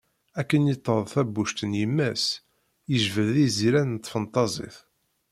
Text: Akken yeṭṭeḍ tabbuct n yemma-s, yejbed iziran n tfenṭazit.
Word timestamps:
Akken 0.39 0.67
yeṭṭeḍ 0.69 1.01
tabbuct 1.13 1.59
n 1.69 1.71
yemma-s, 1.79 2.25
yejbed 2.91 3.31
iziran 3.45 3.89
n 3.95 3.97
tfenṭazit. 4.03 4.77